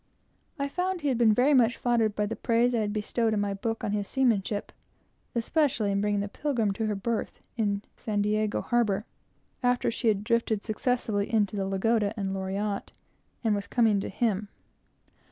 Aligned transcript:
I 0.57 0.67
found 0.67 1.01
he 1.01 1.09
had 1.09 1.19
been 1.19 1.31
very 1.35 1.53
much 1.53 1.77
flattered 1.77 2.15
by 2.15 2.25
the 2.25 2.35
praise 2.35 2.73
I 2.73 2.79
had 2.79 2.91
bestowed 2.91 3.35
in 3.35 3.39
my 3.39 3.53
book 3.53 3.83
on 3.83 3.91
his 3.91 4.07
seamanship, 4.07 4.71
especially 5.35 5.91
in 5.91 6.01
bringing 6.01 6.21
the 6.21 6.27
Pilgrim 6.27 6.71
to 6.71 6.87
her 6.87 6.95
berth 6.95 7.39
in 7.55 7.83
San 7.97 8.23
Diego 8.23 8.61
harbor, 8.61 9.05
after 9.61 9.91
she 9.91 10.07
had 10.07 10.23
drifted 10.23 10.63
successively 10.63 11.31
into 11.31 11.55
the 11.55 11.67
Lagoda 11.67 12.15
and 12.17 12.33
Loriotte, 12.33 12.89
and 13.43 13.53
was 13.53 13.67
coming 13.67 13.91
into 13.97 14.09
him. 14.09 14.47